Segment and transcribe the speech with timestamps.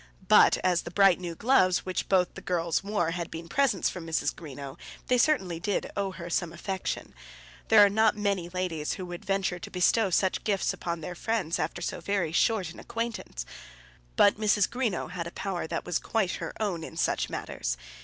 [0.29, 4.07] But as the bright new gloves which both the girls wore had been presents from
[4.07, 4.33] Mrs.
[4.33, 7.13] Greenow, they certainly did owe her some affection.
[7.67, 11.59] There are not many ladies who would venture to bestow such gifts upon their friends
[11.59, 13.45] after so very short an acquaintance;
[14.15, 14.67] but Mrs.
[14.67, 17.77] Greenow had a power that was quite her own in such matters.